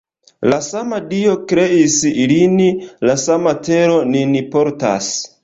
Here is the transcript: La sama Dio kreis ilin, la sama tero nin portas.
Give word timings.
La 0.51 0.55
sama 0.67 0.97
Dio 1.11 1.33
kreis 1.51 1.99
ilin, 2.23 2.57
la 3.11 3.17
sama 3.27 3.55
tero 3.69 4.01
nin 4.17 4.35
portas. 4.59 5.13